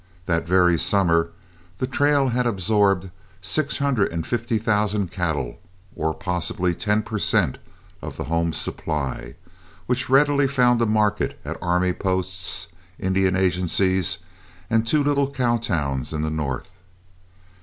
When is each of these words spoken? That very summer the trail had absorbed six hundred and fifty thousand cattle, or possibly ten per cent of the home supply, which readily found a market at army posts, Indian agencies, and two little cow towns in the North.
That 0.25 0.47
very 0.47 0.79
summer 0.79 1.29
the 1.77 1.85
trail 1.85 2.29
had 2.29 2.47
absorbed 2.47 3.11
six 3.39 3.77
hundred 3.77 4.11
and 4.11 4.25
fifty 4.25 4.57
thousand 4.57 5.11
cattle, 5.11 5.59
or 5.95 6.11
possibly 6.15 6.73
ten 6.73 7.03
per 7.03 7.19
cent 7.19 7.59
of 8.01 8.17
the 8.17 8.23
home 8.23 8.51
supply, 8.51 9.35
which 9.85 10.09
readily 10.09 10.47
found 10.47 10.81
a 10.81 10.87
market 10.87 11.39
at 11.45 11.55
army 11.61 11.93
posts, 11.93 12.65
Indian 12.97 13.35
agencies, 13.35 14.17
and 14.71 14.87
two 14.87 15.03
little 15.03 15.29
cow 15.29 15.57
towns 15.57 16.13
in 16.13 16.23
the 16.23 16.31
North. 16.31 16.79